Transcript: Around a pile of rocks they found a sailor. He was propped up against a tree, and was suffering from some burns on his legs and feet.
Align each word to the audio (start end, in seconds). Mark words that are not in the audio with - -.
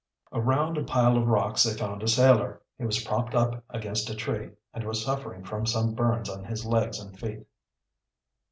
Around 0.33 0.79
a 0.79 0.83
pile 0.83 1.15
of 1.15 1.27
rocks 1.27 1.61
they 1.61 1.77
found 1.77 2.01
a 2.01 2.07
sailor. 2.07 2.59
He 2.79 2.85
was 2.85 3.03
propped 3.03 3.35
up 3.35 3.63
against 3.69 4.09
a 4.09 4.15
tree, 4.15 4.49
and 4.73 4.83
was 4.83 5.05
suffering 5.05 5.43
from 5.45 5.67
some 5.67 5.93
burns 5.93 6.27
on 6.27 6.43
his 6.43 6.65
legs 6.65 6.97
and 6.99 7.15
feet. 7.19 7.45